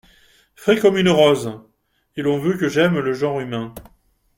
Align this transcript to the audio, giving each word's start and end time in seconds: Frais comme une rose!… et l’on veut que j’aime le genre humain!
Frais 0.55 0.79
comme 0.79 0.97
une 0.97 1.09
rose!… 1.11 1.61
et 2.15 2.23
l’on 2.23 2.39
veut 2.39 2.57
que 2.57 2.67
j’aime 2.67 2.97
le 2.97 3.13
genre 3.13 3.39
humain! 3.39 3.75